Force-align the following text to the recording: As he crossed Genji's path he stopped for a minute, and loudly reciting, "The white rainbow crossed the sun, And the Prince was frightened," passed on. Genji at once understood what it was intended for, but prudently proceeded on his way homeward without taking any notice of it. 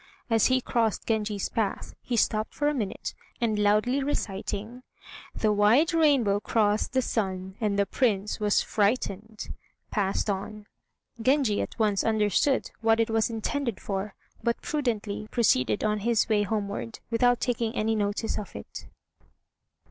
As 0.31 0.47
he 0.47 0.61
crossed 0.61 1.05
Genji's 1.05 1.47
path 1.47 1.93
he 2.01 2.17
stopped 2.17 2.55
for 2.55 2.67
a 2.67 2.73
minute, 2.73 3.13
and 3.39 3.59
loudly 3.59 4.01
reciting, 4.01 4.81
"The 5.35 5.53
white 5.53 5.93
rainbow 5.93 6.39
crossed 6.39 6.93
the 6.93 7.03
sun, 7.03 7.55
And 7.61 7.77
the 7.77 7.85
Prince 7.85 8.39
was 8.39 8.63
frightened," 8.63 9.53
passed 9.91 10.27
on. 10.27 10.65
Genji 11.21 11.61
at 11.61 11.77
once 11.77 12.03
understood 12.03 12.71
what 12.81 12.99
it 12.99 13.11
was 13.11 13.29
intended 13.29 13.79
for, 13.79 14.15
but 14.41 14.59
prudently 14.63 15.27
proceeded 15.29 15.83
on 15.83 15.99
his 15.99 16.27
way 16.27 16.41
homeward 16.41 16.97
without 17.11 17.39
taking 17.39 17.75
any 17.75 17.93
notice 17.93 18.39
of 18.39 18.55
it. 18.55 18.87